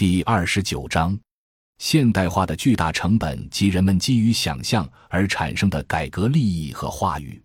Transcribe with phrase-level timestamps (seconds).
[0.00, 1.14] 第二十九章：
[1.76, 7.38] 现代化的巨大成本及人们基于想象而产生的改革利益和话语。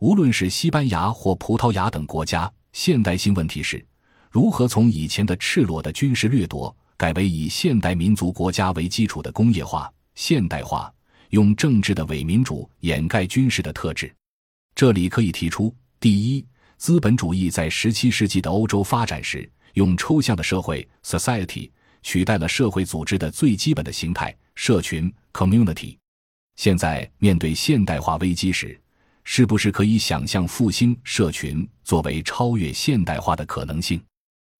[0.00, 3.82] 无论是西班牙或葡萄牙等国家，现代性问题是
[4.30, 10.92] 如何从以前的赤裸的军事掠夺，改为以现代民族国家为基础的工业化、现代化，
[11.30, 14.14] 用政治的伪民主掩盖军事的特质。
[14.74, 16.44] 这里可以提出：第一，
[16.76, 21.70] 资本主义在十七世纪的欧洲发展时，用抽象的社会 （society）
[22.06, 25.96] 取代了社会组织的最基本的形态——社群 （community）。
[26.54, 28.80] 现在面对现代化危机时，
[29.24, 34.00] 是不是可以想象复兴社群作为超越现代化的可能性？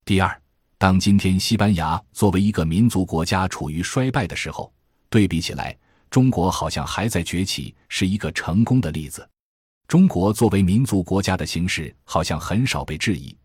[0.04, 0.42] 第二，
[0.76, 4.72] 当今天西班牙作为一个民族国家处于衰败的时候，
[5.08, 5.78] 对比起来，
[6.10, 9.24] 中国好像还在崛起，是一个成功的例子。
[9.86, 13.36] 中国作为民族国家的形式好像很少被质疑，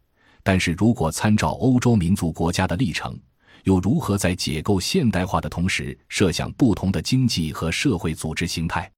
[0.42, 3.16] 但是如果参照欧洲民族国家的历程，
[3.64, 8.92] 又如何在解构现代化的同时设想不同的经济和社会组织形态？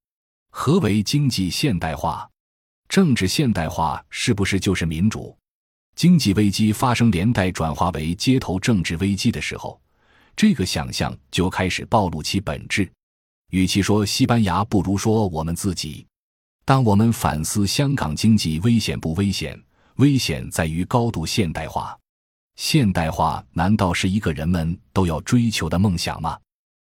[0.51, 2.29] 何为经济现代化？
[2.87, 5.35] 政治现代化是不是就是民主？
[5.95, 9.79] 经济危机发生连带转化为街头政治危机的时候，
[10.35, 12.89] 这个想象就开始暴露其本质。
[13.51, 16.05] 与其说西班牙，不如说我们自己。
[16.65, 19.59] 当我们反思香港经济危险不危险？
[19.97, 21.95] 危险在于高度现代化。
[22.55, 26.37] 现代化难道是一个人们都要追求的梦想吗？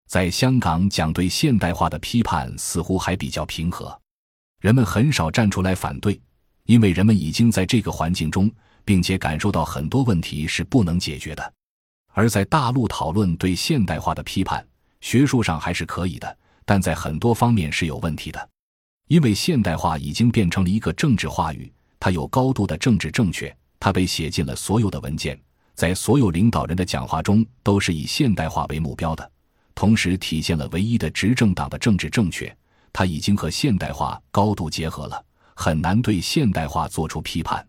[0.09, 3.99] 在香港讲对现代化的批判似乎还比较平和，
[4.61, 6.21] 人们很少站出来反对，
[6.65, 8.51] 因为人们已经在这个环境中，
[8.85, 11.53] 并且感受到很多问题是不能解决的。
[12.13, 14.67] 而在大陆讨论对现代化的批判，
[15.01, 18.49] 学术上还是可以的，但在很多方面是有问题的。
[19.09, 25.41] 因为现代化已经变成了一个政治话语，它有高度的政治正确，它被写进了所有的文件，
[25.75, 29.31] 在所有领导人的讲话中都是以现代化为目标的，
[29.75, 32.55] 同时体现了唯一的执政党的政治正确。
[32.93, 37.67] 它已经和现代化高度结合了，很难对现代化做出批判。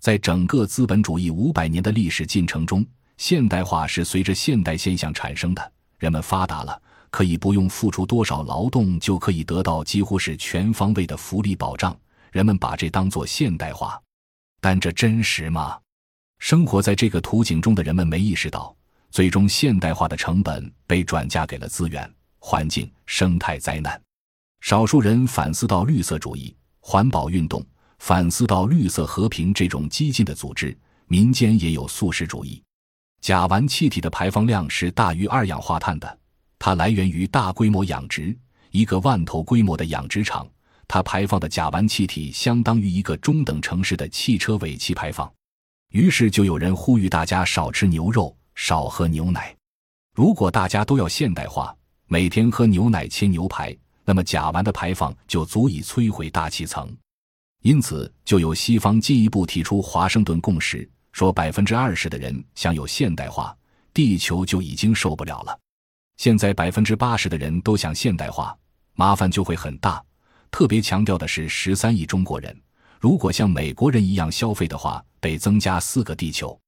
[0.00, 2.84] 在整个资本主义五百年的历史进程中，
[3.16, 6.82] 现代化是随着现代现象产生的，人们发达了。
[7.08, 11.96] 可以不用付出多少劳动就可以得到几乎是全方位的福利保障，
[12.30, 13.98] 人们把这当作现代化，
[14.60, 15.78] 但这真实吗？
[16.38, 18.74] 生活在这个图景中的人们没意识到，
[19.10, 22.08] 最终现代化的成本被转嫁给了资源、
[22.38, 24.00] 环境、生态灾难。
[24.60, 27.64] 少数人反思到绿色主义、环保运动，
[27.98, 30.76] 反思到绿色和平这种激进的组织，
[31.06, 32.62] 民间也有素食主义。
[33.20, 36.18] 甲烷气体的排放量是大于二氧化碳的。
[36.58, 38.36] 它来源于大规模养殖，
[38.70, 40.48] 一个万头规模的养殖场，
[40.88, 45.30] 它排放的甲烷气体相当于一个中等城市的汽车尾气排放。
[45.96, 49.56] 于是就有人呼吁大家少吃牛肉，少喝牛奶。
[50.14, 51.74] 如果大家都要现代化，
[52.06, 53.74] 每天喝牛奶切牛排，
[54.04, 56.94] 那么甲烷的排放就足以摧毁大气层。
[57.62, 63.56] 因此，就有西方进一步提出华盛顿共识，说百分之二十的人享有现代化，
[63.94, 65.58] 地球就已经受不了了。
[66.18, 68.54] 现在百分之八十的人都想现代化，
[68.92, 70.04] 麻烦就会很大。
[70.50, 72.54] 特别强调的是，十三亿中国人
[73.00, 76.58] 如果像美国人一样消费的话，得增加四个地球。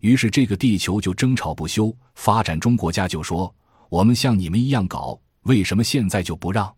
[0.00, 1.94] 于是这个地球就争吵不休。
[2.14, 3.54] 发展中国家就说
[3.88, 6.74] ：“我们像你们一样搞，为什么现在就不让？”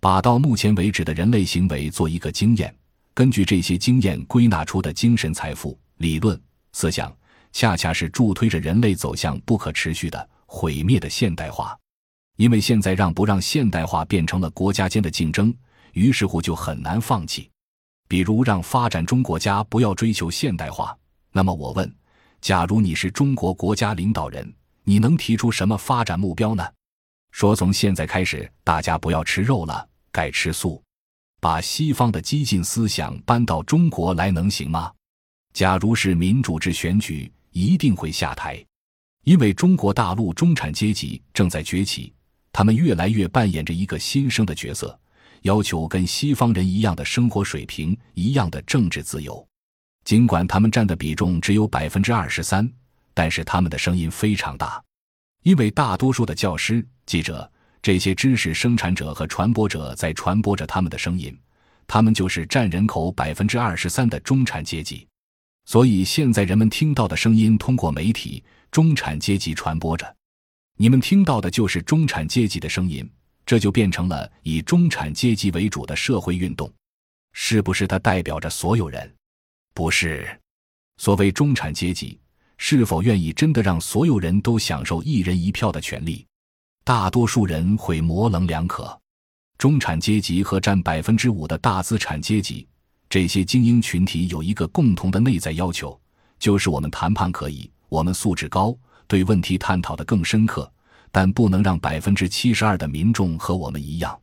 [0.00, 2.74] 把到目前为止的人类行为做一个经验，
[3.14, 6.40] 根据这些经验归纳出的精神财富理论
[6.72, 7.12] 思想，
[7.52, 10.28] 恰恰是助推着人类走向不可持续的。
[10.48, 11.76] 毁灭的现代化，
[12.36, 15.52] 因为现在让不让现代化变成了国家间的竞争，
[15.92, 17.50] 于是乎就很难放弃。
[18.08, 20.96] 比如让发展中国家不要追求现代化，
[21.32, 21.92] 那么我问：
[22.40, 24.52] 假如你是中国国家领导人，
[24.84, 26.64] 你能提出什么发展目标呢？
[27.32, 30.82] 说从现在开始大家不要吃肉了，改吃素，
[31.40, 34.92] 把西方的激进思想搬到中国来，能行吗？
[35.52, 38.64] 假如是民主制选举，一定会下台。
[39.24, 42.12] 因为中国大陆中产阶级正在崛起，
[42.52, 44.96] 他们越来越扮演着一个新生的角色，
[45.46, 49.46] 要求跟西方人一样的生活水平、一样的政治自由。
[50.04, 52.68] 尽管他们占的比重只有百分之二十三，
[53.14, 54.82] 但是他们的声音非常大。
[55.44, 57.50] 因为大多数的教师、记者
[57.80, 61.36] 这些知识生产者和传播者在传播着他们的声音，
[61.86, 65.06] 他们就是占人口百分之二十三的中产阶级。
[65.64, 68.44] 所以现在人们听到的声音，通过媒体。
[68.72, 70.14] 中产阶级传播着，
[70.76, 73.08] 你们听到的就是中产阶级的声音，
[73.46, 76.70] 这就变成了以中产阶级为主的社会运动，
[77.32, 79.10] 是不是它代表着所有人？
[79.72, 80.28] 不是。
[80.98, 82.18] 所谓中产阶级，
[82.58, 86.26] 是否愿意真的让所有人都享受一人一票的权利？
[86.84, 88.98] 大多数人会模棱两可。
[89.58, 92.66] 中产阶级和占百分之五的大资产阶级，
[93.08, 95.98] 这些精英群体有一个共同的内在要求，
[96.38, 98.76] 就是我们谈判可以，我们素质高，
[99.06, 100.70] 对问题探讨的更深刻，
[101.10, 104.18] 但不能让百分之七十二的民众和我们一样。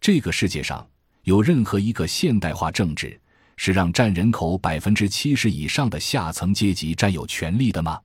[0.00, 0.86] 这个世界上
[1.22, 3.18] 有任何一个现代化政治
[3.56, 8.00] 是让占人口百分之七十以上的下层阶级占有权利的吗？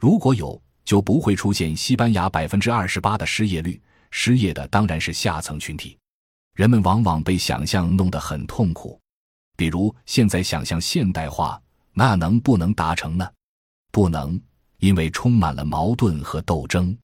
[0.00, 5.96] 如果有，就不会出现西班牙百分之二十八的失业率，失业的当然是下层群体。
[6.54, 9.00] 人们往往被想象弄得很痛苦，
[9.56, 11.60] 比如现在想象现代化，
[11.92, 13.28] 那能不能达成呢？
[13.90, 14.40] 不能，
[14.78, 16.96] 因为充满了矛盾和斗争。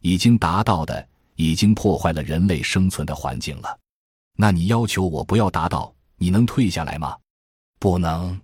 [0.00, 3.78] 已经达到的，已经破坏了人类生存的环境了。
[4.36, 7.16] 那你要求我不要达到，你能退下来吗？
[7.78, 8.40] 不能。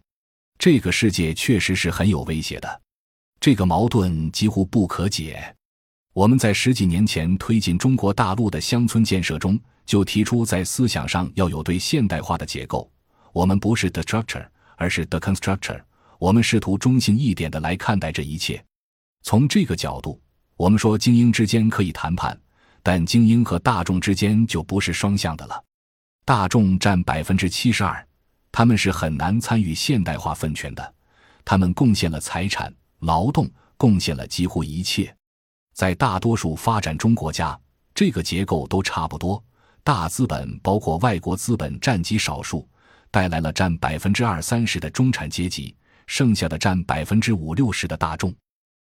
[0.58, 2.80] 这个世界确实是很有威胁的，
[3.40, 5.54] 这个矛盾几乎不可解。
[6.12, 9.58] 我们在十几年前推进中国大陆的乡村建设中。
[9.86, 12.90] 就提出在思想上要有对现代化的结构。
[13.34, 14.48] 我们不是 the structure，
[14.78, 15.78] 而是 the constructor。
[16.18, 18.64] 我们试图中性一点的来看待这一切。
[19.24, 20.18] 从这个角度，
[20.56, 22.38] 我们说精英之间可以谈判，
[22.82, 25.62] 但精英和大众之间就不是双向的了。
[26.24, 28.06] 大众占百分之七十二，
[28.52, 30.94] 他们是很难参与现代化分权的。
[31.44, 35.14] 他们贡献了财产、劳动，贡献了几乎一切。
[35.74, 37.58] 在大多数发展中国家，
[37.94, 39.42] 这个结构都差不多。
[39.82, 42.66] 大资本包括外国资本占极少数，
[43.10, 45.76] 带来了占百分之二三十的中产阶级，
[46.06, 48.34] 剩下的占百分之五六十的大众。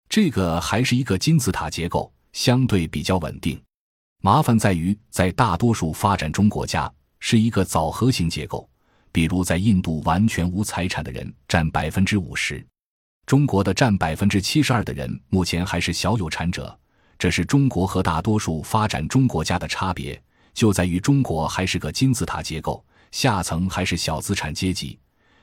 [0.09, 3.61] 这个还是一个金字塔结构，相对比较稳定。
[4.23, 8.69] 麻烦在于，在大多数发展中国家是一个枣核型结构，
[9.13, 12.65] 比如在印度，完全无财产的人占百分之五十，
[13.27, 16.77] 中国的占百分之七十二的人目前还是小有产者。
[17.19, 20.21] 这是中国和大多数发展中国家的差别。
[20.53, 24.99] 就在于中国还是个金字塔结构，下层还是小资产阶级。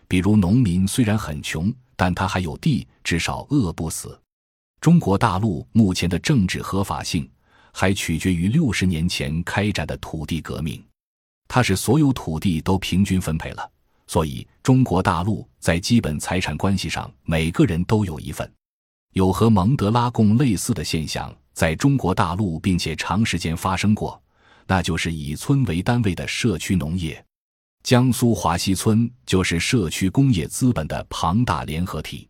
[0.08, 4.20] 比如农民虽然很穷，但他还有地，至少饿不死。
[4.84, 7.26] 中国大陆目前的政治合法性
[7.72, 10.84] 还取决于六十年前开展的土地革命，
[11.48, 13.72] 它是所有土地都平均分配了，
[14.08, 18.52] 所以中国大陆在基本财产关系上每个人都有一份。
[19.14, 24.22] 有和蒙德拉贡类似的现象在中国大陆，并且长时间发生过。
[24.68, 27.24] 那就是以村为单位的社区农业，
[27.84, 32.28] 江苏华西村就是社区工业资本的庞大联合体。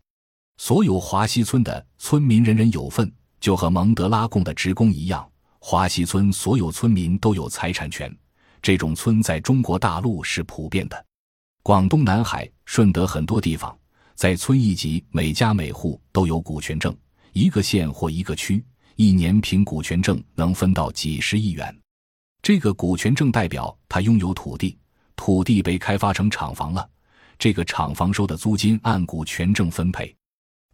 [0.56, 3.10] 所有华西村的村民人人有份，
[3.40, 5.28] 就和蒙德拉贡的职工一样。
[5.58, 8.14] 华西村所有村民都有财产权。
[8.62, 11.04] 这种村在中国大陆是普遍的，
[11.62, 13.76] 广东南海、顺德很多地方，
[14.14, 16.96] 在村一级每家每户都有股权证，
[17.32, 18.64] 一个县或一个区，
[18.96, 21.76] 一年凭股权证能分到几十亿元。
[22.40, 24.78] 这个股权证代表他拥有土地，
[25.16, 26.88] 土地被开发成厂房了，
[27.38, 30.14] 这个厂房收的租金按股权证分配。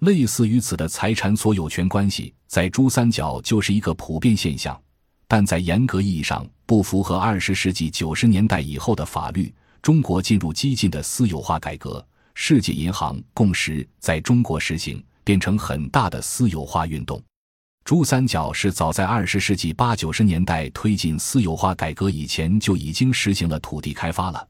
[0.01, 4.79] 类似于此的财产所有权关系，在珠三角就是一个普遍现象，
[5.29, 9.53] 但在严格意义上不符合二十世纪九十年代以后的法律。
[9.83, 17.23] 中国进入激进的私有化改革，世界银行共识在中国实行，变成很大的私有化运动。
[17.85, 24.49] 珠三角是早在二十世纪八九十年代推进私有化改革以前就已经实行了土地开发了，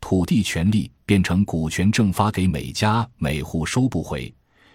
[0.00, 4.32] 土地权利变成股权证发给每家每户收不回，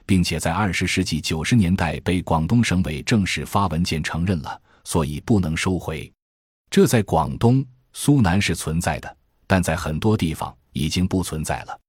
[0.07, 6.11] 并且在二十世纪九十年代被广东省委正式发文件承认了，所以不能收回。
[6.71, 11.79] 这在广东、苏南是存在的，但在很多地方已经不存在了。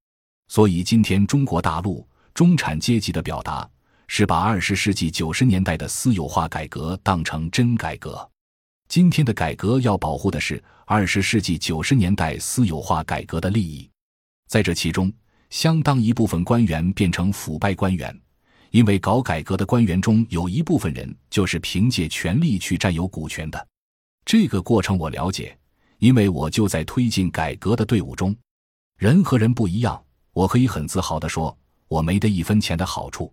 [0.49, 3.67] 所以今天中国大陆中产阶级的表达。
[4.11, 8.27] 是把二十世纪九十年代的私有化改革当成真改革，
[8.89, 13.87] 今天的改革要保护的是二十世纪九十年代私有化改革的利益，
[14.49, 15.13] 在这其中，
[15.51, 18.19] 相当一部分官员变成腐败官员，
[18.71, 23.69] 因为搞改革的官员中有一部分人就是凭借权力去占有股权的。
[24.25, 25.57] 这个过程我了解，
[25.99, 28.37] 因为我就在推进改革的队伍中。
[28.99, 30.03] 人和人不一样，
[30.33, 31.57] 我可以很自豪地说，
[31.89, 33.33] 我没得一分钱的好处。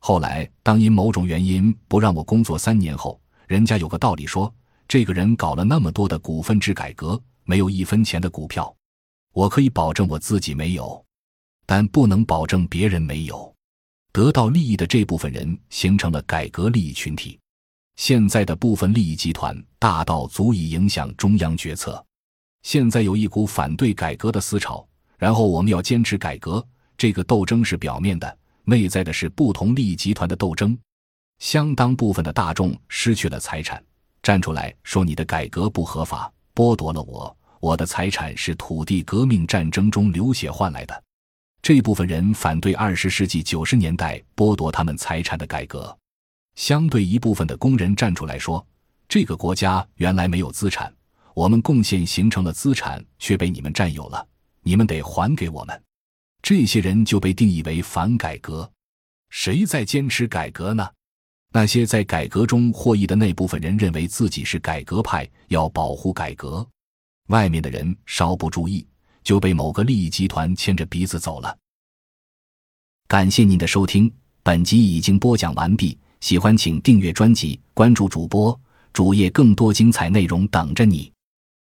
[0.00, 4.54] 后来，当因某种原因不让我工作三年后，人家有个道理说，
[4.86, 8.72] 这个人搞了那么多的股份制改革，没有一分钱的股票。
[9.32, 11.04] 我可以保证我自己没有，
[11.70, 13.54] 但不能保证别人没有。
[14.10, 17.38] 得到利益的这部分人形成了改革利益群体。
[17.96, 22.02] 现在的部分利益集团大到足以影响中央决策。
[22.62, 28.38] 现在有一股反对改革的思潮，然后我们要坚持改革，这个斗争是表面的。
[28.64, 30.76] 内在的是不同利益集团的斗争。
[31.38, 33.84] 相当部分的大众失去了财产，
[34.22, 41.04] 站出来说你的改革不合法，剥夺了我，我的财产是土地革命战争中流血换来的。
[41.60, 45.96] 这部分人反对二十世纪九十年代剥夺他们财产的改革。
[46.54, 48.66] 相对一部分的工人站出来说，
[49.08, 50.92] 这个国家原来没有资产，
[51.34, 54.26] 我们贡献形成了资产，却被你们占有了，
[54.62, 55.82] 你们得还给我们。
[56.42, 58.68] 这些人就被定义为反改革。
[59.30, 60.88] 谁在坚持改革呢？
[61.52, 66.66] 那些在改革中获益的那部分人认为自己是改革派，要保护改革。
[67.28, 68.86] 外面的人稍不注意，
[69.28, 71.54] 就被某个利益集团牵着鼻子走了。
[73.06, 74.10] 感谢您的收听，
[74.42, 75.98] 本集已经播讲完毕。
[76.20, 78.58] 喜欢请订阅专辑，关注主播
[78.90, 81.12] 主页，更多精彩内容等着你。